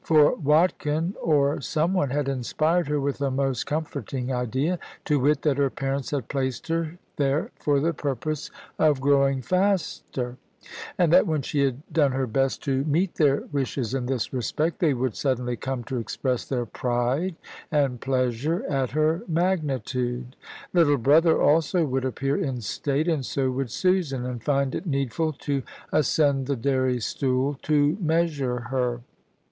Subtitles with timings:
[0.03, 5.43] For Watkin, or some one, had inspired her with a most comforting idea to wit,
[5.43, 10.37] that her parents had placed her there for the purpose of growing faster;
[10.97, 14.79] and that when she had done her best to meet their wishes in this respect,
[14.79, 17.35] they would suddenly come to express their pride
[17.71, 20.35] and pleasure at her magnitude.
[20.73, 25.31] Little brother also would appear in state, and so would Susan, and find it needful
[25.33, 25.61] to
[25.93, 29.01] ascend the dairy stool to measure her.